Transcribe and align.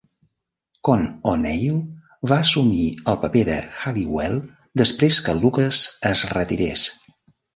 Con 0.87 1.01
O'Neill 1.31 1.75
va 2.31 2.37
assumir 2.45 2.87
el 3.13 3.19
paper 3.25 3.43
de 3.51 3.59
Halliwell 3.81 4.39
després 4.83 5.21
que 5.27 5.39
Lucas 5.43 5.83
es 6.13 6.25
retirés. 6.39 6.87